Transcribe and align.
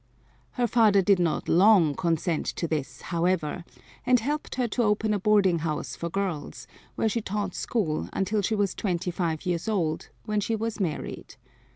Her 0.53 0.65
father 0.65 1.03
did 1.03 1.19
not 1.19 1.47
long 1.47 1.93
consent 1.93 2.47
to 2.47 2.67
this, 2.67 3.01
however, 3.13 3.63
and 4.03 4.19
helped 4.19 4.55
her 4.55 4.67
to 4.69 4.81
open 4.81 5.13
a 5.13 5.19
boarding 5.19 5.59
house 5.59 5.95
for 5.95 6.09
girls, 6.09 6.65
where 6.95 7.07
she 7.07 7.21
taught 7.21 7.53
school 7.53 8.09
until 8.11 8.41
she 8.41 8.55
was 8.55 8.73
twenty 8.73 9.11
five 9.11 9.45
years 9.45 9.69
old 9.69 10.09
when 10.25 10.39
she 10.39 10.55
was 10.55 10.79
married. 10.79 11.35